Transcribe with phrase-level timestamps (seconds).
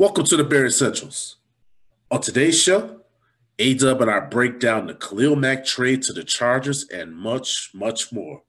[0.00, 1.36] Welcome to the Bear Essentials.
[2.10, 3.02] On today's show,
[3.58, 7.70] A Dub and I break down the Khalil Mack trade to the Chargers and much,
[7.74, 8.42] much more.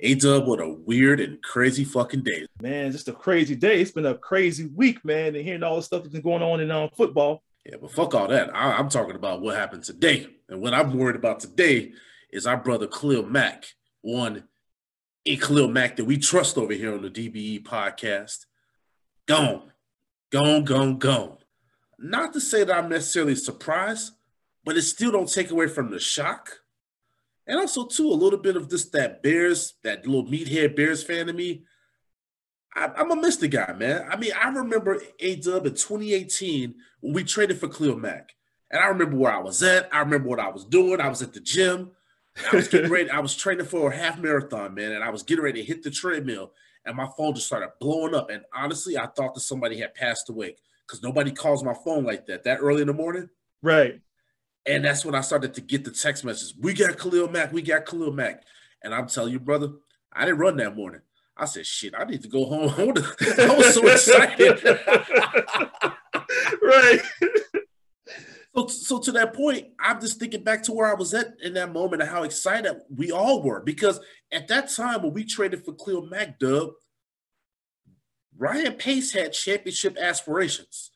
[0.00, 2.46] A Dub, what a weird and crazy fucking day.
[2.60, 3.80] Man, just a crazy day.
[3.80, 6.58] It's been a crazy week, man, and hearing all the stuff that's been going on
[6.58, 7.44] in um, football.
[7.64, 8.52] Yeah, but fuck all that.
[8.52, 10.26] I, I'm talking about what happened today.
[10.48, 11.92] And what I'm worried about today
[12.32, 13.66] is our brother Khalil Mack,
[14.00, 14.48] one
[15.24, 18.46] a Khalil Mack that we trust over here on the DBE podcast.
[19.26, 19.70] Gone,
[20.30, 21.38] gone, gone, gone.
[21.98, 24.12] Not to say that I'm necessarily surprised,
[24.64, 26.60] but it still don't take away from the shock.
[27.46, 31.28] And also, too, a little bit of just that Bears, that little meathead Bears fan
[31.28, 31.64] of me.
[32.74, 33.50] I, am a Mr.
[33.50, 34.06] guy, man.
[34.08, 38.34] I mean, I remember A Dub in 2018 when we traded for Khalil Mack.
[38.70, 39.88] And I remember where I was at.
[39.92, 41.00] I remember what I was doing.
[41.00, 41.92] I was at the gym.
[42.52, 43.10] I was getting ready.
[43.10, 45.82] I was training for a half marathon, man, and I was getting ready to hit
[45.82, 46.52] the treadmill,
[46.88, 48.30] and my phone just started blowing up.
[48.30, 52.26] And honestly, I thought that somebody had passed away because nobody calls my phone like
[52.26, 53.28] that that early in the morning.
[53.62, 54.00] Right.
[54.66, 56.54] And that's when I started to get the text messages.
[56.58, 57.52] We got Khalil Mack.
[57.52, 58.42] We got Khalil Mack.
[58.82, 59.68] And I'm telling you, brother,
[60.12, 61.02] I didn't run that morning.
[61.36, 62.70] I said, shit, I need to go home.
[62.78, 64.64] I was so excited.
[66.62, 67.00] right.
[68.58, 71.54] So, so to that point, I'm just thinking back to where I was at in
[71.54, 74.00] that moment and how excited we all were because
[74.32, 76.70] at that time when we traded for Khalil Mack, Dub,
[78.36, 80.90] Ryan Pace had championship aspirations.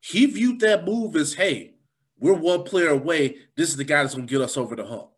[0.00, 1.74] He viewed that move as, hey,
[2.18, 3.36] we're one player away.
[3.56, 5.10] This is the guy that's gonna get us over the hump.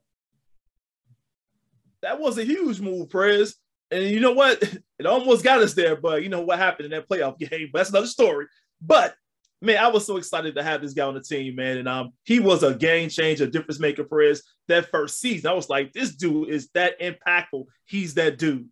[2.03, 3.55] That was a huge move, Prez.
[3.93, 4.63] And you know what?
[4.97, 7.71] It almost got us there, but you know what happened in that playoff game.
[7.73, 8.47] But that's another story.
[8.81, 9.17] But
[9.61, 11.79] man, I was so excited to have this guy on the team, man.
[11.79, 15.51] And um, he was a game changer, difference maker for us that first season.
[15.51, 17.65] I was like, this dude is that impactful.
[17.85, 18.69] He's that dude.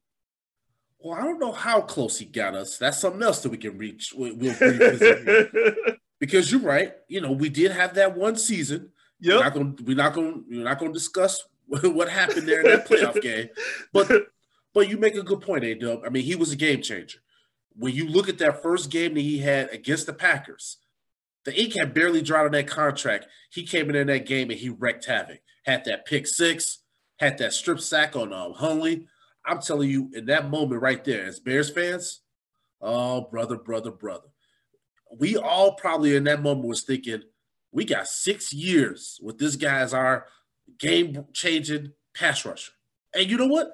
[0.99, 2.79] Well, I don't know how close he got us.
[2.79, 4.13] That's something else that we can reach.
[4.15, 4.55] We'll, we'll
[6.21, 6.95] because you're right.
[7.09, 8.91] You know, we did have that one season.
[9.19, 9.79] Yeah, we're not going.
[9.85, 10.45] We're not going.
[10.49, 13.49] We're not going to discuss what happened there in that playoff game.
[13.93, 14.11] But
[14.75, 16.03] but you make a good point, A Dub.
[16.07, 17.19] I mean, he was a game changer.
[17.75, 20.79] When you look at that first game that he had against the Packers,
[21.45, 23.27] the ink had barely dried on that contract.
[23.51, 25.41] He came in in that game and he wrecked havoc.
[25.65, 26.79] Had that pick six,
[27.19, 29.07] had that strip sack on um, Hundley.
[29.45, 32.21] I'm telling you, in that moment right there, as Bears fans,
[32.81, 34.29] oh brother, brother, brother,
[35.19, 37.23] we all probably in that moment was thinking,
[37.73, 40.27] we got six years with this guy as our
[40.79, 42.73] game changing pass rusher.
[43.15, 43.73] And you know what?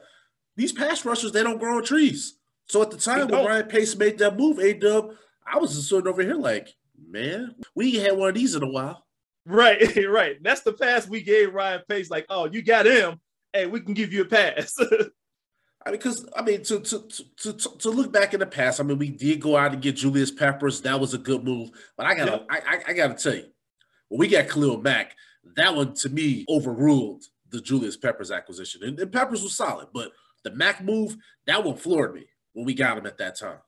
[0.57, 2.38] These pass rushers, they don't grow on trees.
[2.69, 5.13] So at the time when Ryan Pace made that move, A Dub,
[5.47, 6.69] I was just sitting over here like,
[7.09, 9.07] man, we ain't had one of these in a while.
[9.47, 10.37] Right, right.
[10.43, 12.11] That's the pass we gave Ryan Pace.
[12.11, 13.21] Like, oh, you got him.
[13.53, 14.79] Hey, we can give you a pass.
[15.87, 18.81] I mean, because I mean, to, to to to to look back in the past,
[18.81, 20.83] I mean, we did go out and get Julius Peppers.
[20.83, 21.71] That was a good move.
[21.97, 23.47] But I gotta, I, I, I gotta tell you,
[24.09, 25.17] when we got Khalil Mack,
[25.57, 28.83] that one to me overruled the Julius Peppers acquisition.
[28.83, 30.13] And, and Peppers was solid, but
[30.45, 32.27] the Mack move, that one floored me
[32.59, 33.59] when we got him at that time.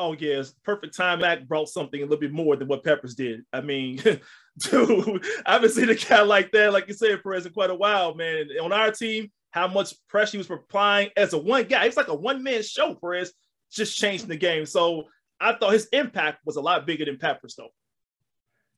[0.00, 1.20] Oh yes, perfect time.
[1.20, 3.44] Mack brought something a little bit more than what Peppers did.
[3.52, 3.96] I mean,
[4.58, 7.74] dude, I haven't seen a guy like that, like you said, Perez, in quite a
[7.74, 8.48] while, man.
[8.60, 11.84] On our team, how much pressure he was applying as a one guy.
[11.84, 13.32] It's like a one man show, Perez,
[13.70, 14.66] just changing the game.
[14.66, 15.04] So
[15.40, 17.70] I thought his impact was a lot bigger than Peppers, though.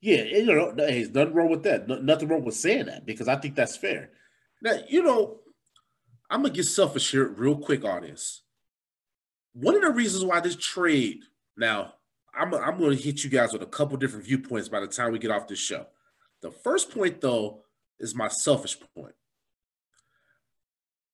[0.03, 1.89] Yeah, you know, there's nothing wrong with that.
[1.89, 4.11] No, nothing wrong with saying that because I think that's fair.
[4.61, 5.39] Now, you know,
[6.29, 8.44] I'm gonna get selfish here real quick on this.
[9.54, 11.22] One of the reasons why this trade
[11.56, 11.94] now,
[12.37, 15.12] I'm, I'm going to hit you guys with a couple different viewpoints by the time
[15.12, 15.87] we get off this show.
[16.42, 17.60] The first point, though,
[17.98, 19.15] is my selfish point.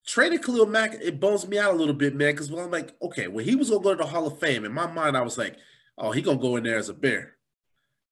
[0.07, 2.95] Trading Khalil Mack, it bones me out a little bit, man, because well, I'm like,
[3.03, 5.17] okay, when he was going to go to the Hall of Fame, in my mind,
[5.17, 5.57] I was like,
[5.99, 7.37] oh, he going to go in there as a Bear.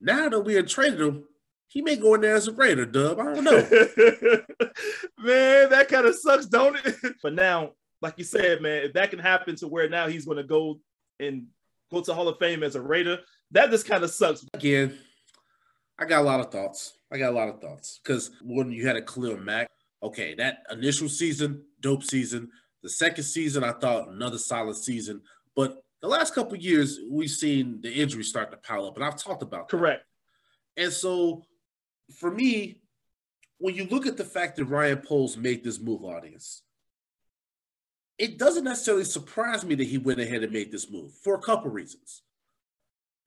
[0.01, 1.25] Now that we had traded him,
[1.67, 3.19] he may go in there as a Raider, Dub.
[3.19, 3.53] I don't know.
[5.19, 6.95] man, that kind of sucks, don't it?
[7.23, 10.37] but now, like you said, man, if that can happen to where now he's going
[10.37, 10.81] to go
[11.19, 11.47] and
[11.91, 13.19] go to Hall of Fame as a Raider,
[13.51, 14.45] that just kind of sucks.
[14.55, 14.99] Again,
[15.99, 16.95] I got a lot of thoughts.
[17.13, 19.69] I got a lot of thoughts because when you had a Khalil Mack,
[20.03, 22.51] okay, that initial season, dope season.
[22.83, 25.23] The second season, I thought another solid season.
[25.57, 29.17] But the last couple years, we've seen the injuries start to pile up, and I've
[29.17, 29.77] talked about that.
[29.77, 30.05] correct.
[30.77, 31.43] And so,
[32.15, 32.83] for me,
[33.59, 36.63] when you look at the fact that Ryan Poles made this move, audience,
[38.19, 41.41] it doesn't necessarily surprise me that he went ahead and made this move for a
[41.41, 42.23] couple reasons.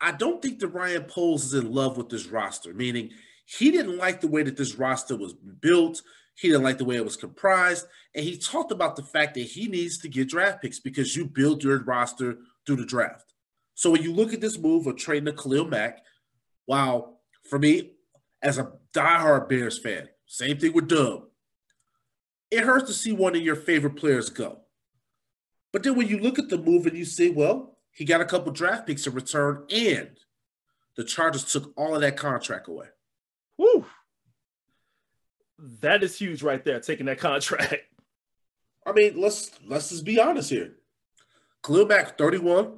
[0.02, 3.12] I don't think that Ryan Poles is in love with this roster, meaning
[3.46, 6.02] he didn't like the way that this roster was built.
[6.36, 7.86] He didn't like the way it was comprised.
[8.16, 11.26] And he talked about the fact that he needs to get draft picks because you
[11.26, 13.34] build your roster through the draft.
[13.76, 16.00] So when you look at this move of trading to Khalil Mack,
[16.66, 17.92] while for me,
[18.42, 21.26] as a diehard Bears fan, same thing with Dub,
[22.50, 24.62] it hurts to see one of your favorite players go.
[25.71, 28.25] But then when you look at the move and you say, well, he got a
[28.25, 30.12] couple draft picks in return, and
[30.95, 32.88] the Chargers took all of that contract away.
[33.57, 33.85] Woo!
[35.81, 37.75] That is huge right there, taking that contract.
[38.85, 40.73] I mean, let's let's just be honest here.
[41.63, 42.73] Khalil Mack, 31,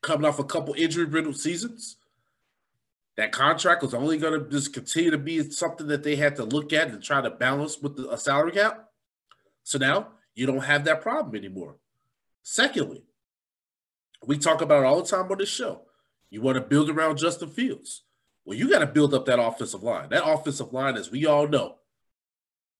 [0.00, 1.96] coming off a couple injury riddled seasons.
[3.16, 6.44] That contract was only going to just continue to be something that they had to
[6.44, 8.88] look at and try to balance with the, a salary cap.
[9.62, 11.76] So now you don't have that problem anymore.
[12.42, 13.04] Secondly,
[14.26, 15.82] we talk about it all the time on this show.
[16.30, 18.04] You want to build around Justin Fields.
[18.44, 20.08] Well, you got to build up that offensive line.
[20.10, 21.76] That offensive line, as we all know,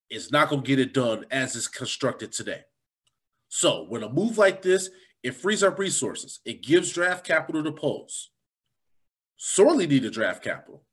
[0.09, 2.61] is not going to get it done as it's constructed today.
[3.49, 4.89] So, when a move like this,
[5.23, 6.39] it frees up resources.
[6.45, 8.31] It gives draft capital to Poles.
[9.37, 10.83] Sorely needed draft capital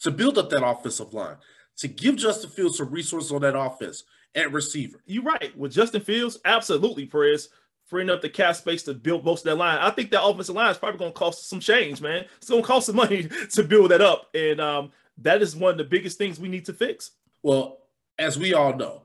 [0.00, 1.36] to build up that offensive line,
[1.78, 4.04] to give Justin Fields some resources on that offense
[4.34, 5.02] at receiver.
[5.06, 5.56] You're right.
[5.56, 7.48] With Justin Fields, absolutely, Perez
[7.86, 9.78] freeing up the cap space to build most of that line.
[9.78, 12.24] I think that offensive line is probably going to cost some change, man.
[12.38, 15.72] It's going to cost some money to build that up, and um, that is one
[15.72, 17.12] of the biggest things we need to fix.
[17.42, 17.78] Well,
[18.18, 19.02] as we all know,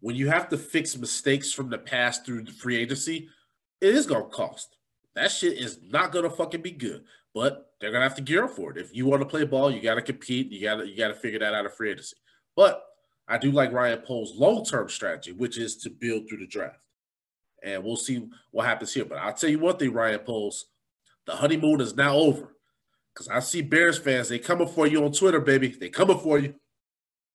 [0.00, 3.28] when you have to fix mistakes from the past through the free agency,
[3.80, 4.76] it is going to cost.
[5.14, 7.04] That shit is not going to fucking be good.
[7.34, 8.76] But they're going to have to gear up for it.
[8.76, 10.52] If you want to play ball, you got to compete.
[10.52, 12.16] You got to you got to figure that out of free agency.
[12.54, 12.84] But
[13.26, 16.84] I do like Ryan Poles' long term strategy, which is to build through the draft
[17.62, 19.04] and we'll see what happens here.
[19.04, 20.66] But I'll tell you one thing, Ryan Poles,
[21.26, 22.48] the honeymoon is now over.
[23.14, 25.68] Because I see Bears fans, they coming for you on Twitter, baby.
[25.68, 26.54] They coming for you.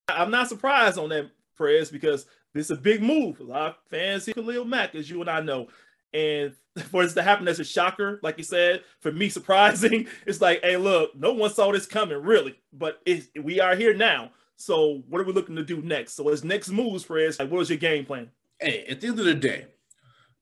[0.08, 3.40] I'm not surprised on that, Perez, because this is a big move.
[3.40, 5.68] A lot of fans see Khalil Mack, as you and I know.
[6.14, 6.54] And
[6.90, 10.62] for this to happen as a shocker, like you said, for me surprising, it's like,
[10.64, 12.56] hey, look, no one saw this coming, really.
[12.74, 13.02] But
[13.42, 14.32] we are here now.
[14.56, 16.14] So what are we looking to do next?
[16.14, 18.32] So as next moves, Perez, like what is your game plan?
[18.60, 19.68] Hey, at the end of the day,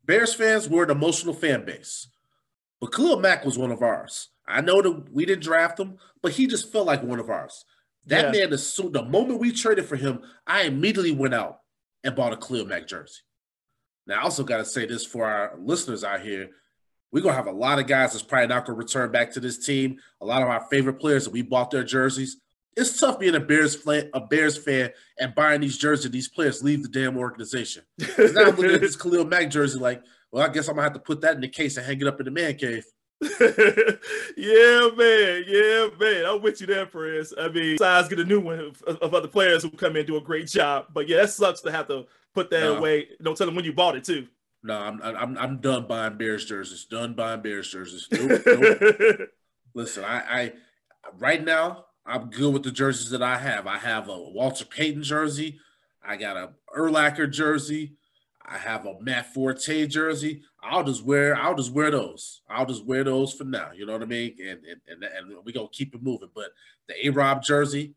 [0.06, 2.08] Bears fans were an emotional fan base,
[2.80, 4.30] but Khalil Mack was one of ours.
[4.48, 7.66] I know that we didn't draft him, but he just felt like one of ours.
[8.08, 8.42] That yeah.
[8.42, 11.62] man, assumed, the moment we traded for him, I immediately went out
[12.04, 13.22] and bought a Khalil Mack jersey.
[14.06, 16.50] Now, I also got to say this for our listeners out here.
[17.12, 19.32] We're going to have a lot of guys that's probably not going to return back
[19.34, 19.98] to this team.
[20.22, 22.38] A lot of our favorite players that we bought their jerseys
[22.76, 26.12] it's tough being a Bears fan, a Bears fan, and buying these jerseys.
[26.12, 27.84] These players leave the damn organization.
[28.00, 30.94] now I'm looking at this Khalil Mack jersey, like, well, I guess I'm gonna have
[30.94, 32.86] to put that in the case and hang it up in the man cave.
[33.22, 35.44] yeah, man.
[35.48, 36.26] Yeah, man.
[36.26, 37.34] I'm with you there, Perez.
[37.38, 40.08] I mean, besides get a new one of, of, other players who come in and
[40.08, 40.88] do a great job.
[40.94, 43.08] But yeah, that sucks to have to put that away.
[43.24, 44.28] Don't tell them when you bought it too.
[44.64, 46.86] No, I'm I'm I'm done buying Bears jerseys.
[46.86, 48.08] Done buying Bears jerseys.
[48.12, 49.30] Nope, nope.
[49.74, 50.54] Listen, I, I
[51.18, 53.66] right now I'm good with the jerseys that I have.
[53.68, 55.60] I have a Walter Payton jersey.
[56.06, 57.94] I got a Urlacher jersey.
[58.48, 60.44] I have a Matt Forte jersey.
[60.62, 61.36] I'll just wear.
[61.36, 62.42] I'll just wear those.
[62.48, 63.72] I'll just wear those for now.
[63.76, 64.36] You know what I mean?
[64.40, 66.30] And and and, and we gonna keep it moving.
[66.34, 66.50] But
[66.88, 67.96] the A Rob jersey,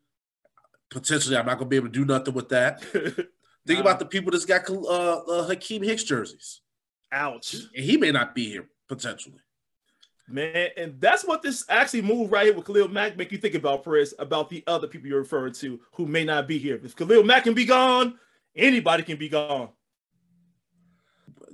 [0.89, 2.81] potentially, I'm not gonna be able to do nothing with that.
[3.67, 6.61] Think about the people that's got uh, uh, Akiem Hicks jerseys.
[7.11, 7.53] Ouch.
[7.75, 9.39] And he may not be here potentially.
[10.31, 13.55] Man, and that's what this actually move right here with Khalil Mack make you think
[13.55, 16.79] about, Perez, about the other people you're referring to who may not be here.
[16.83, 18.17] If Khalil Mack can be gone,
[18.55, 19.69] anybody can be gone.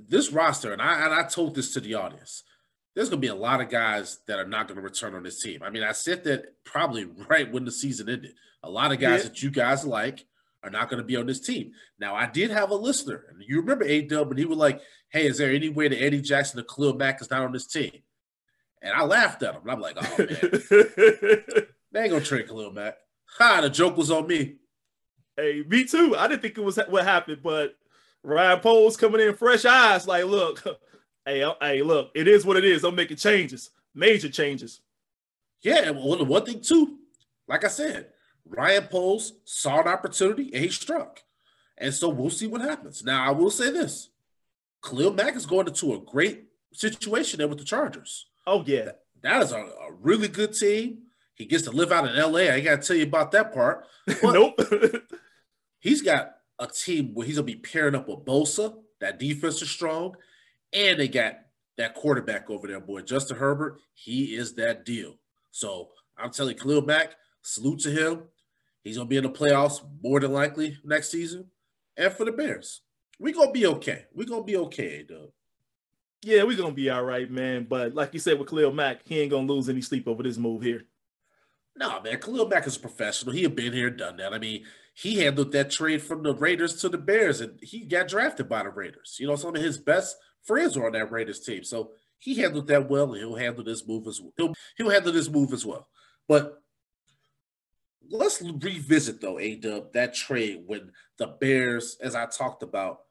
[0.08, 2.44] This roster, and I and I told this to the audience,
[2.94, 5.62] there's gonna be a lot of guys that are not gonna return on this team.
[5.62, 8.34] I mean, I said that probably right when the season ended.
[8.62, 9.28] A lot of guys yeah.
[9.28, 10.26] that you guys like
[10.66, 11.72] are not going to be on this team.
[11.98, 14.80] Now, I did have a listener, and you remember A Dub, and he was like,
[15.08, 17.66] "Hey, is there any way that Eddie Jackson or Khalil Mack is not on this
[17.66, 18.02] team?"
[18.86, 19.62] And I laughed at him.
[19.68, 20.28] I'm like, oh man,
[21.92, 22.96] they ain't gonna trade Khalil Mack.
[23.38, 24.56] Ha, the joke was on me.
[25.36, 26.14] Hey, me too.
[26.16, 27.74] I didn't think it was what happened, but
[28.22, 30.62] Ryan Poles coming in fresh eyes, like, look,
[31.26, 32.84] hey, hey, look, it is what it is.
[32.84, 34.80] I'm making changes, major changes.
[35.62, 36.98] Yeah, well, the one thing too,
[37.48, 38.10] like I said,
[38.44, 41.24] Ryan Poles saw an opportunity and he struck.
[41.76, 43.02] And so we'll see what happens.
[43.02, 44.10] Now, I will say this
[44.84, 48.26] Khalil Mack is going into a great situation there with the Chargers.
[48.46, 50.98] Oh yeah, that is a, a, really good team.
[51.34, 52.50] He gets to live out in L.A.
[52.50, 53.86] I got to tell you about that part.
[54.22, 54.58] nope.
[55.80, 58.76] he's got a team where he's gonna be pairing up with Bosa.
[59.00, 60.14] That defense is strong,
[60.72, 61.40] and they got
[61.76, 63.78] that quarterback over there, boy, Justin Herbert.
[63.94, 65.16] He is that deal.
[65.50, 68.22] So I'm telling Khalil Mack, salute to him.
[68.84, 71.50] He's gonna be in the playoffs more than likely next season.
[71.96, 72.82] And for the Bears,
[73.18, 74.04] we're gonna be okay.
[74.14, 75.30] We're gonna be okay, Doug
[76.26, 77.68] yeah, we're gonna be all right, man.
[77.70, 80.36] But like you said with Khalil Mack, he ain't gonna lose any sleep over this
[80.36, 80.82] move here.
[81.76, 83.32] No, man, Khalil Mack is a professional.
[83.32, 84.34] He had been here, done that.
[84.34, 88.08] I mean, he handled that trade from the Raiders to the Bears, and he got
[88.08, 89.18] drafted by the Raiders.
[89.20, 92.66] You know, some of his best friends were on that Raiders team, so he handled
[92.66, 94.32] that well, and he'll handle this move as well.
[94.36, 95.86] He'll, he'll handle this move as well.
[96.26, 96.60] But
[98.10, 103.02] let's revisit though, A Dub, that trade when the Bears, as I talked about,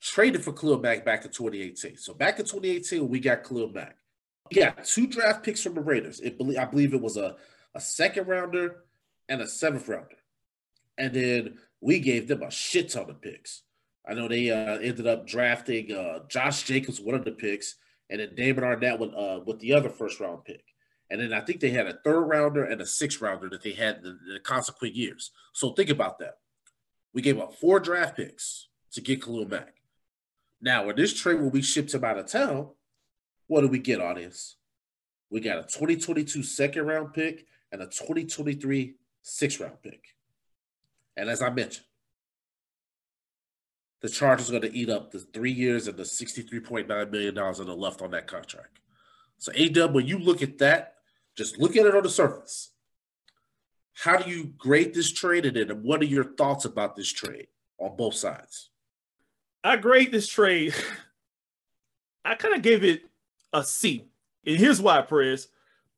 [0.00, 1.96] traded for Khalil Mack back in 2018.
[1.96, 3.96] So back in 2018, we got Khalil Mack.
[4.50, 6.20] We got two draft picks from the Raiders.
[6.20, 7.36] It, I believe it was a,
[7.74, 8.84] a second rounder
[9.28, 10.16] and a seventh rounder.
[10.98, 13.62] And then we gave them a shit ton of picks.
[14.08, 17.76] I know they uh, ended up drafting uh, Josh Jacobs, one of the picks,
[18.08, 20.64] and then Damon Arnette with, uh, with the other first round pick.
[21.10, 23.72] And then I think they had a third rounder and a sixth rounder that they
[23.72, 25.32] had in the, consequent years.
[25.52, 26.38] So think about that.
[27.12, 29.74] We gave up four draft picks to get Khalil Mack.
[30.60, 32.68] Now, when this trade, will be shipped him out of town,
[33.46, 34.56] what do we get, audience?
[35.30, 40.02] We got a 2022 second round pick and a 2023 sixth round pick.
[41.16, 41.86] And as I mentioned,
[44.00, 47.68] the Chargers are going to eat up the three years and the $63.9 million that
[47.68, 48.80] are left on that contract.
[49.38, 50.94] So, AW, when you look at that,
[51.36, 52.70] just look at it on the surface.
[53.94, 55.44] How do you grade this trade?
[55.44, 57.48] And what are your thoughts about this trade
[57.78, 58.69] on both sides?
[59.62, 60.74] I grade this trade.
[62.24, 63.02] I kind of gave it
[63.52, 64.04] a C.
[64.46, 65.48] And here's why, Perez.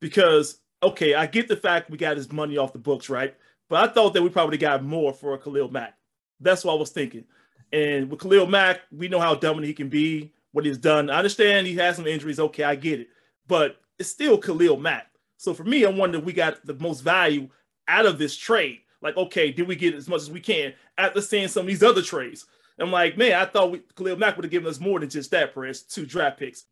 [0.00, 3.34] Because, okay, I get the fact we got his money off the books, right?
[3.68, 5.96] But I thought that we probably got more for Khalil Mack.
[6.40, 7.24] That's what I was thinking.
[7.72, 11.08] And with Khalil Mack, we know how dominant he can be, what he's done.
[11.08, 12.40] I understand he has some injuries.
[12.40, 13.08] Okay, I get it.
[13.46, 15.06] But it's still Khalil Mack.
[15.36, 17.48] So for me, I wonder if we got the most value
[17.88, 18.80] out of this trade.
[19.00, 21.82] Like, okay, did we get as much as we can after seeing some of these
[21.82, 22.46] other trades?
[22.78, 25.30] I'm like, man, I thought we, Khalil Mack would have given us more than just
[25.30, 26.64] that, Perez, two draft picks.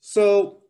[0.00, 0.62] So,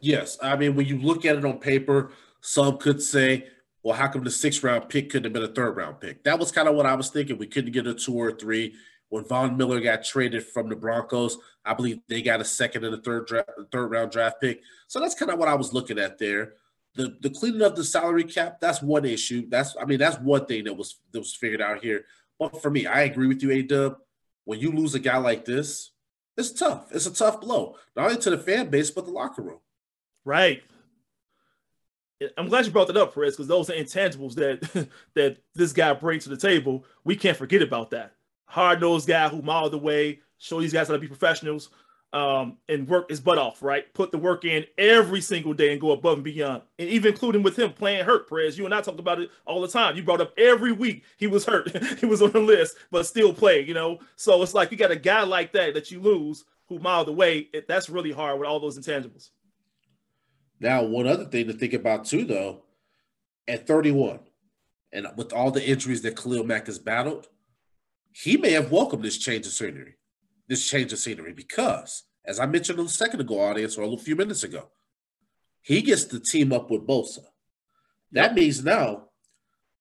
[0.00, 3.46] yes, I mean, when you look at it on paper, some could say,
[3.82, 6.22] well, how come the sixth round pick couldn't have been a third round pick?
[6.24, 7.38] That was kind of what I was thinking.
[7.38, 8.74] We couldn't get a two or three.
[9.08, 11.36] When Von Miller got traded from the Broncos,
[11.66, 14.62] I believe they got a second and a third draft, third round draft pick.
[14.86, 16.54] So that's kind of what I was looking at there.
[16.94, 19.48] The the cleaning of the salary cap, that's one issue.
[19.50, 22.06] That's I mean, that's one thing that was that was figured out here.
[22.50, 23.98] But for me, I agree with you, A Dub.
[24.44, 25.92] When you lose a guy like this,
[26.36, 26.88] it's tough.
[26.90, 29.60] It's a tough blow, not only to the fan base, but the locker room.
[30.24, 30.62] Right.
[32.36, 35.92] I'm glad you brought that up, Perez, because those are intangibles that that this guy
[35.92, 36.84] brings to the table.
[37.04, 40.88] We can't forget about that hard nosed guy who modeled the way, show these guys
[40.88, 41.70] how to be professionals,
[42.12, 43.92] um, and work his butt off, right?
[43.94, 46.62] Put the work in every single day and go above and beyond.
[46.78, 48.58] And even including with him playing hurt, Perez.
[48.58, 49.96] You and I talk about it all the time.
[49.96, 51.74] You brought up every week he was hurt.
[51.98, 53.98] he was on the list, but still played, you know?
[54.16, 57.12] So it's like you got a guy like that that you lose who modeled the
[57.12, 57.48] way.
[57.52, 59.30] It, that's really hard with all those intangibles.
[60.60, 62.62] Now, one other thing to think about too, though,
[63.48, 64.20] at 31,
[64.92, 67.26] and with all the injuries that Khalil Mack has battled,
[68.12, 69.96] he may have welcomed this change of scenery,
[70.52, 74.14] this change of scenery, because as I mentioned a second ago, audience, or a few
[74.14, 74.68] minutes ago,
[75.62, 77.24] he gets to team up with Bosa.
[78.12, 79.04] That means now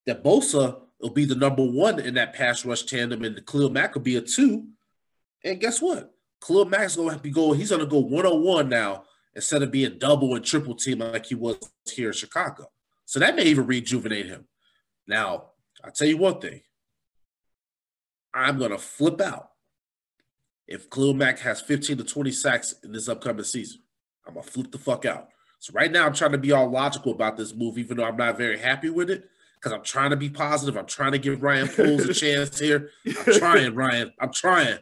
[0.06, 3.70] that Bosa will be the number one in that pass rush tandem, and the Khalil
[3.70, 4.68] Mack will be a two.
[5.44, 6.13] And guess what?
[6.46, 7.51] Khalil Mack's going to have to go.
[7.51, 9.04] He's going to go one on one now
[9.36, 11.58] instead of being double and triple team like he was
[11.92, 12.72] here in Chicago.
[13.06, 14.48] So that may even rejuvenate him.
[15.06, 15.48] Now,
[15.84, 16.62] I'll tell you one thing.
[18.34, 19.50] I'm going to flip out
[20.72, 23.82] if Khalil Mack has 15 to 20 sacks in this upcoming season.
[24.25, 25.28] I'm going to flip the fuck out.
[25.60, 28.16] So right now, I'm trying to be all logical about this move, even though I'm
[28.16, 29.25] not very happy with it,
[29.56, 30.78] because I'm trying to be positive.
[30.78, 32.90] I'm trying to give Ryan Poles a chance here.
[33.06, 34.13] I'm trying, Ryan.
[34.20, 34.78] I'm trying.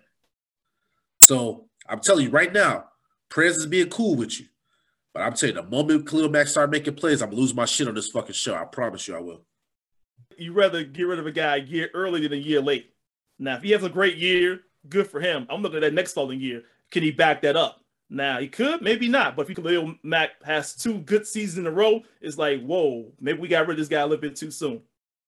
[1.18, 2.86] So I'm telling you right now,
[3.30, 4.46] Prez is being cool with you.
[5.14, 7.66] But I'm telling you, the moment Khalil Mack start making plays, I'm gonna lose my
[7.66, 8.56] shit on this fucking show.
[8.56, 9.42] I promise you I will.
[10.38, 12.94] You'd rather get rid of a guy a year early than a year late.
[13.40, 15.48] Now, if he has a great year, good for him.
[15.50, 16.64] I'm looking at that next following year.
[16.92, 17.82] Can he back that up?
[18.10, 19.36] Now he could, maybe not.
[19.36, 23.40] But if Khalil Mack has two good seasons in a row, it's like, whoa, maybe
[23.40, 24.82] we got rid of this guy a little bit too soon.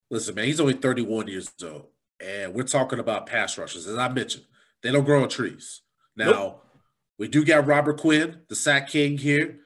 [0.10, 1.88] Listen, man, he's only 31 years old,
[2.20, 3.88] and we're talking about pass rushers.
[3.88, 4.46] As I mentioned,
[4.82, 5.82] they don't grow on trees.
[6.16, 6.66] Now, nope.
[7.18, 9.60] we do got Robert Quinn, the sack king here,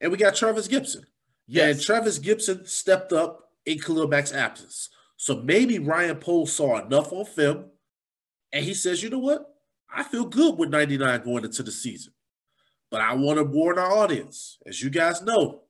[0.00, 1.04] and we got Trevis Gipson.
[1.46, 4.90] Yeah, and Trevis Gipson stepped up in Khalil Mack's absence.
[5.16, 7.66] So maybe Ryan Poles saw enough on film
[8.52, 9.54] and he says, you know what?
[9.94, 12.12] I feel good with 99 going into the season.
[12.90, 15.62] But I want to warn our audience, as you guys know,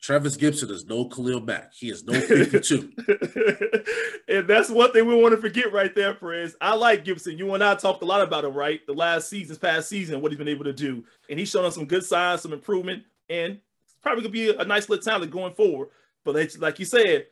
[0.00, 1.72] Trevis Gipson is no Khalil Mack.
[1.74, 2.92] He is no 52.
[4.28, 6.54] and that's one thing we want to forget right there, friends.
[6.60, 7.36] I like Gipson.
[7.36, 8.84] You and I talked a lot about him, right?
[8.86, 11.04] The last season's past season, what he's been able to do.
[11.28, 13.58] And he's shown us some good signs, some improvement, and
[14.00, 15.88] probably going to be a nice little talent going forward.
[16.24, 17.26] But like you said,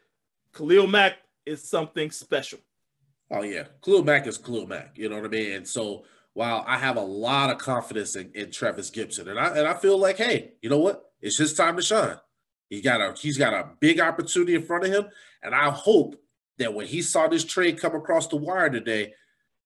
[0.53, 2.59] Khalil Mack is something special.
[3.31, 4.97] Oh yeah, Khalil Mack is Khalil Mack.
[4.97, 5.53] You know what I mean?
[5.53, 6.05] And so
[6.35, 9.75] while I have a lot of confidence in, in Trevis Gipson, and I and I
[9.75, 11.03] feel like, hey, you know what?
[11.21, 12.17] It's his time to shine.
[12.69, 15.07] He got a he's got a big opportunity in front of him,
[15.43, 16.17] and I hope
[16.59, 19.15] that when he saw this trade come across the wire today,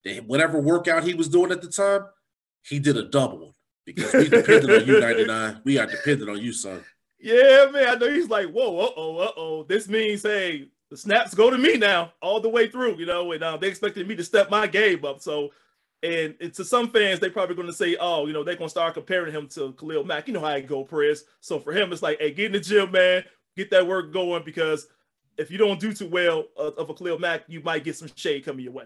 [0.04, 2.06] that whatever workout he was doing at the time,
[2.62, 5.60] he did a double one because we depended on you, 99.
[5.64, 6.84] We are dependent on you, son.
[7.18, 7.88] Yeah, man.
[7.88, 9.62] I know he's like, whoa, uh oh, uh oh.
[9.64, 13.32] This means, hey, the snaps go to me now all the way through, you know,
[13.32, 15.20] and uh, they expected me to step my game up.
[15.20, 15.50] So,
[16.02, 18.70] and to some fans, they're probably going to say, oh, you know, they're going to
[18.70, 20.26] start comparing him to Khalil Mack.
[20.26, 21.24] You know how I go, Perez.
[21.40, 23.24] So for him, it's like, hey, get in the gym, man,
[23.56, 24.88] get that work going because
[25.38, 28.08] if you don't do too well uh, of a Khalil Mack, you might get some
[28.16, 28.84] shade coming your way.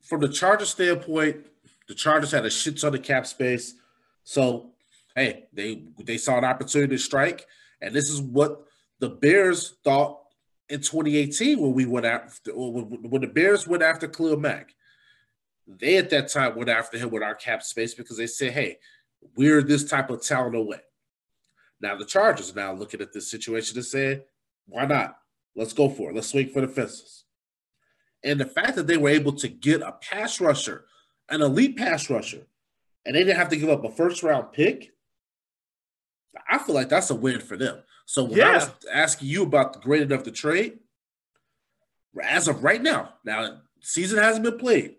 [0.00, 1.46] From the Chargers standpoint,
[1.86, 3.74] the Chargers had a shit ton of cap space.
[4.24, 4.70] So,
[5.14, 7.46] hey, they they saw an opportunity to strike.
[7.80, 8.64] And this is what
[8.98, 10.23] the Bears thought
[10.68, 14.74] in 2018 when we went after when the Bears went after Khalil Mack.
[15.66, 18.78] They at that time went after him with our cap space because they said, "Hey,
[19.36, 20.80] we're this type of talent away."
[21.80, 24.22] Now the Chargers are now looking at this situation and saying,
[24.66, 25.18] "Why not?
[25.54, 26.14] Let's go for it.
[26.14, 27.24] Let's swing for the fences."
[28.22, 30.86] And the fact that they were able to get a pass rusher,
[31.28, 32.46] an elite pass rusher,
[33.04, 34.94] and they didn't have to give up a first round pick,
[36.48, 37.82] I feel like that's a win for them.
[38.06, 38.48] So when yeah.
[38.48, 40.78] I was asking you about the grading of the trade,
[42.22, 44.96] as of right now, now season hasn't been played,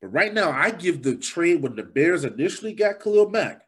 [0.00, 3.62] but right now I give the trade when the Bears initially got Khalil Mack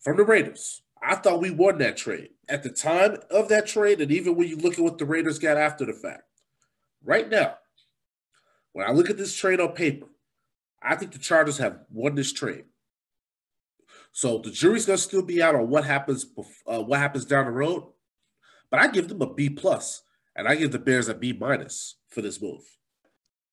[0.00, 0.82] from the Raiders.
[1.02, 4.48] I thought we won that trade at the time of that trade, and even when
[4.48, 6.22] you look at what the Raiders got after the fact.
[7.02, 7.56] Right now,
[8.72, 10.06] when I look at this trade on paper,
[10.82, 12.64] I think the Chargers have won this trade.
[14.16, 16.24] So the jury's gonna still be out on what happens
[16.68, 17.82] uh, what happens down the road,
[18.70, 20.02] but I give them a B plus,
[20.36, 22.62] and I give the Bears a B minus for this move.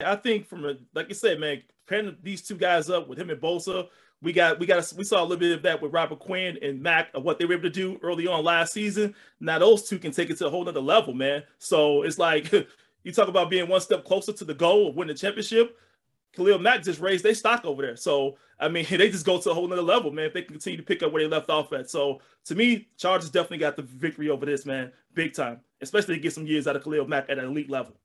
[0.06, 3.32] I think from a, like you said, man, pairing these two guys up with him
[3.32, 3.88] and Bosa,
[4.22, 6.80] we got we got we saw a little bit of that with Robert Quinn and
[6.80, 9.16] Mack of what they were able to do early on last season.
[9.40, 11.42] Now those two can take it to a whole other level, man.
[11.58, 12.52] So it's like
[13.04, 15.76] you talk about being one step closer to the goal of winning the championship.
[16.36, 17.96] Khalil Mack just raised their stock over there.
[17.96, 20.26] So I mean, they just go to a whole nother level, man.
[20.26, 21.90] If they can continue to pick up where they left off at.
[21.90, 25.60] So to me, Chargers definitely got the victory over this, man, big time.
[25.82, 27.96] Especially to get some years out of Khalil Mack at an elite level.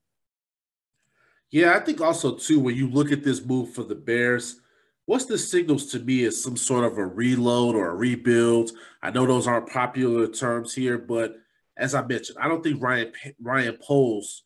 [1.50, 4.60] Yeah, I think also too when you look at this move for the Bears,
[5.04, 8.72] what's the signals to me is some sort of a reload or a rebuild.
[9.02, 11.36] I know those aren't popular terms here, but
[11.76, 14.42] as I mentioned, I don't think Ryan Ryan Poles.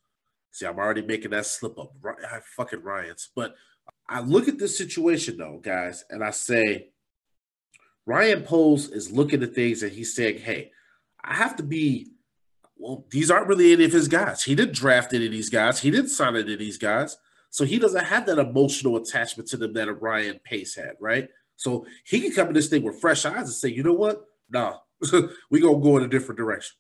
[0.50, 1.92] See, I'm already making that slip up.
[2.04, 3.54] I Fucking Ryan's, but
[4.10, 6.88] I look at this situation though, guys, and I say,
[8.06, 10.72] Ryan Poles is looking at things and he's saying, hey,
[11.22, 12.08] I have to be,
[12.76, 14.42] well, these aren't really any of his guys.
[14.42, 15.78] He didn't draft any of these guys.
[15.78, 17.16] He didn't sign any of these guys.
[17.50, 21.28] So he doesn't have that emotional attachment to them that a Ryan Pace had, right?
[21.54, 24.24] So he can come in this thing with fresh eyes and say, you know what?
[24.50, 24.78] Nah,
[25.50, 26.76] we gonna go in a different direction.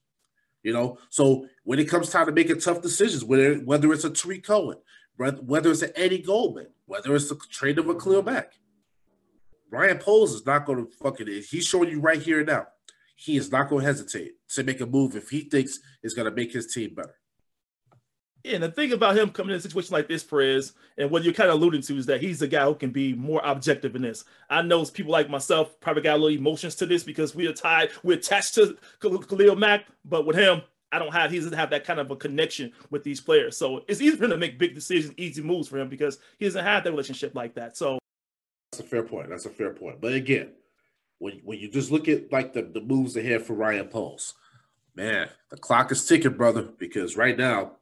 [0.62, 4.10] You know, so when it comes time to making tough decisions, whether whether it's a
[4.10, 4.76] Tarik Cohen,
[5.20, 8.54] whether it's an Eddie Goldman, whether it's the trade of a Khalil Mack.
[9.70, 11.26] Ryan Poles is not going to fucking.
[11.26, 12.66] He's showing you right here and now.
[13.14, 16.24] He is not going to hesitate to make a move if he thinks it's going
[16.24, 17.14] to make his team better.
[18.42, 21.22] Yeah, and the thing about him coming in a situation like this, Perez, and what
[21.22, 23.94] you're kind of alluding to is that he's a guy who can be more objective
[23.94, 24.24] in this.
[24.48, 27.52] I know people like myself probably got a little emotions to this because we are
[27.52, 31.70] tied, we're attached to Khalil Mack, but with him, I don't have he doesn't have
[31.70, 33.56] that kind of a connection with these players.
[33.56, 36.44] So it's easy for him to make big decisions, easy moves for him because he
[36.46, 37.76] doesn't have that relationship like that.
[37.76, 37.98] So
[38.72, 39.28] that's a fair point.
[39.28, 40.00] That's a fair point.
[40.00, 40.52] But again,
[41.18, 44.34] when when you just look at like the, the moves ahead for Ryan Poles,
[44.96, 47.72] man, the clock is ticking, brother, because right now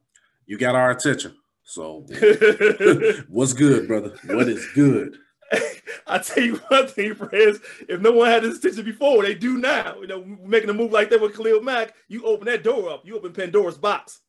[0.46, 1.34] you got our attention.
[1.64, 2.06] So
[3.28, 4.14] what's good, brother?
[4.26, 5.16] What is good?
[6.06, 7.61] I tell you one thing, friends.
[7.88, 9.96] If no one had this attention before, they do now.
[10.00, 13.06] You know, making a move like that with Khalil Mack, you open that door up.
[13.06, 14.20] You open Pandora's box.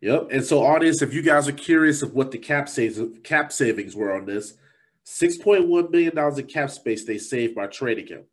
[0.00, 0.28] Yep.
[0.32, 3.94] And so, audience, if you guys are curious of what the cap saves, cap savings
[3.94, 4.54] were on this,
[5.04, 8.24] six point one million dollars in cap space they saved by trading him.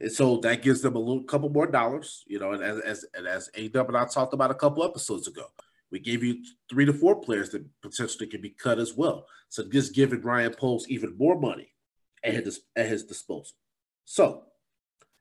[0.00, 3.26] And so that gives them a little couple more dollars, you know, and as and
[3.26, 5.46] as A and I talked about a couple episodes ago.
[5.90, 9.26] We gave you three to four players that potentially can be cut as well.
[9.48, 11.72] So just giving Ryan Poles even more money
[12.22, 13.56] at his, at his disposal.
[14.04, 14.44] So,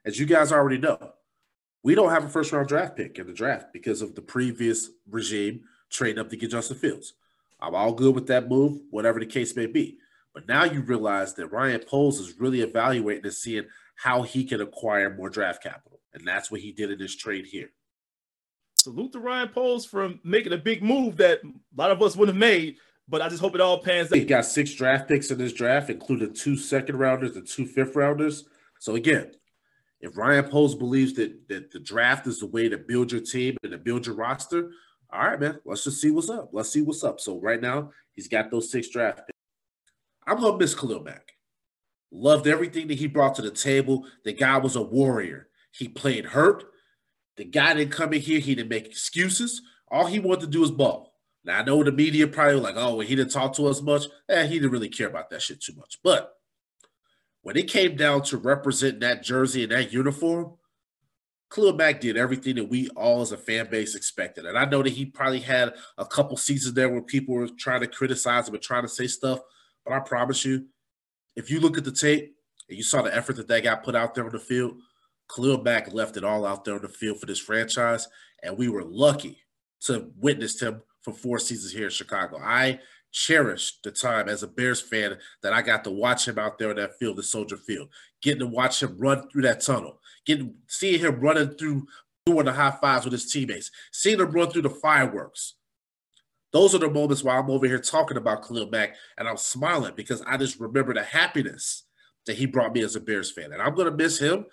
[0.06, 1.14] as you guys already know,
[1.84, 4.90] we don't have a first round draft pick in the draft because of the previous
[5.10, 7.14] regime trading up to get Justin Fields.
[7.60, 9.98] I'm all good with that move, whatever the case may be.
[10.34, 14.62] But now you realize that Ryan Poles is really evaluating and seeing how he can
[14.62, 16.00] acquire more draft capital.
[16.14, 17.72] And that's what he did in this trade here.
[18.88, 22.38] Salute to Ryan Poles from making a big move that a lot of us wouldn't
[22.38, 22.78] have made.
[23.10, 24.18] But I just hope it all pans out.
[24.18, 27.96] He got six draft picks in this draft, including two second rounders and two fifth
[27.96, 28.46] rounders.
[28.80, 29.32] So again,
[30.00, 33.58] if Ryan Poles believes that that the draft is the way to build your team
[33.64, 34.72] and to build your roster,
[35.12, 36.50] all right, man, let's just see what's up.
[36.54, 37.20] Let's see what's up.
[37.20, 39.40] So right now, he's got those six draft picks.
[40.26, 41.32] I'm gonna miss Khalil Mack.
[42.12, 44.06] Loved everything that he brought to the table.
[44.24, 45.48] The guy was a warrior.
[45.72, 46.66] He played hurt.
[47.38, 48.40] The guy didn't come in here.
[48.40, 49.62] He didn't make excuses.
[49.90, 51.14] All he wanted to do was ball.
[51.46, 54.06] Now I know the media probably like, oh, well, he didn't talk to us much.
[54.28, 56.00] Eh, he didn't really care about that shit too much.
[56.04, 56.34] But
[57.42, 60.56] when it came down to representing that jersey and that uniform,
[61.50, 64.46] Khalil Mack did everything that we all as a fan base expected.
[64.46, 67.80] And I know that he probably had a couple seasons there where people were trying
[67.82, 69.40] to criticize him and trying to say stuff.
[69.86, 70.66] But I promise you,
[71.38, 72.36] if you look at the tape
[72.68, 74.82] and you saw the effort that that guy put out there on the field,
[75.34, 78.08] Khalil Mack left it all out there on the field for this franchise.
[78.44, 79.40] And we were lucky
[79.82, 82.40] to witness him for four seasons here in Chicago.
[82.42, 82.80] I
[83.12, 86.70] cherish the time as a Bears fan that I got to watch him out there
[86.70, 87.90] on that field, the Soldier Field,
[88.22, 91.88] getting to watch him run through that tunnel, getting seeing him running through
[92.26, 95.56] doing the high fives with his teammates, seeing him run through the fireworks.
[96.52, 99.94] Those are the moments where I'm over here talking about Khalil Mack and I'm smiling
[99.96, 101.84] because I just remember the happiness
[102.26, 103.54] that he brought me as a Bears fan.
[103.54, 104.46] And I'm going to miss him.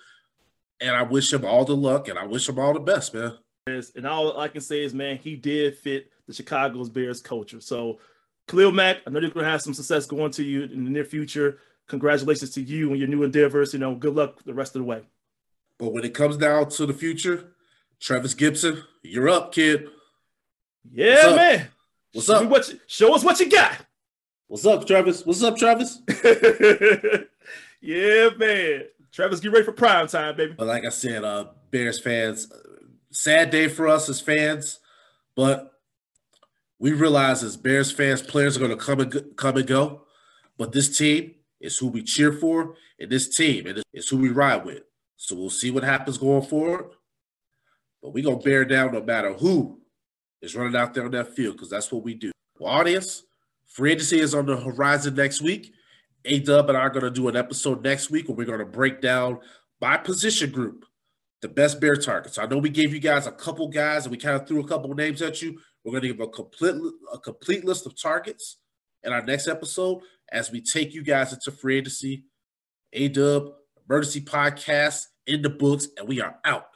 [0.85, 3.33] And I wish him all the luck and I wish him all the best, man.
[3.67, 7.59] And all I can say is, man, he did fit the Chicago's Bears culture.
[7.63, 8.01] So
[8.49, 10.91] Khalil Mack, I know you're going to have some success going to you in the
[10.91, 11.57] near future.
[11.89, 13.73] Congratulations to you and your new endeavors.
[13.73, 15.01] You know, good luck the rest of the way.
[15.79, 17.55] But when it comes down to the future,
[17.99, 19.89] Trevis Gipson, you're up, kid.
[20.93, 21.69] Yeah, What's man.
[22.13, 22.49] What's up?
[22.51, 23.79] What you, show us what you got.
[24.49, 25.25] What's up, Travis?
[25.25, 26.03] What's up, Travis?
[27.81, 28.83] yeah, man.
[29.15, 30.55] Travis, get ready for prime time, baby.
[30.59, 32.53] But like I said, uh, Bears fans,
[33.13, 34.81] sad day for us as fans,
[35.37, 35.71] but
[36.81, 40.03] we realize as Bears fans, players are going to come and go, come and go,
[40.59, 44.65] but this team is who we cheer for, and this team is who we ride
[44.65, 44.83] with.
[45.17, 46.87] So we'll see what happens going forward.
[48.03, 49.81] But we're to bear down no matter who
[50.43, 52.33] is running out there on that field because that's what we do.
[52.59, 53.23] Well, audience,
[53.65, 55.73] free agency is on the horizon next week.
[56.25, 58.59] A Dub and I are going to do an episode next week where we're going
[58.59, 59.41] to break down
[59.81, 60.85] by position group
[61.43, 62.39] the best bear targets.
[62.39, 64.67] I know we gave you guys a couple guys and we kind of threw a
[64.67, 65.59] couple names at you.
[65.85, 66.77] We're going to give a complete
[67.13, 68.59] a complete list of targets
[69.03, 70.01] in our next episode
[70.33, 72.25] as we take you guys into free agency.
[72.95, 73.51] A Dub
[73.87, 76.67] emergency podcast in the books, and we are out.